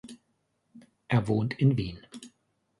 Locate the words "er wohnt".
1.09-1.53